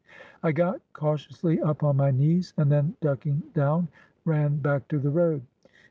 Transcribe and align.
I 0.41 0.51
got 0.51 0.81
cautiously 0.93 1.61
up 1.61 1.83
on 1.83 1.95
my 1.97 2.09
knees, 2.09 2.55
and 2.57 2.71
then 2.71 2.95
ducking 3.01 3.43
down 3.53 3.87
ran 4.25 4.57
back 4.57 4.87
to 4.87 4.97
the 4.97 5.11
road. 5.11 5.43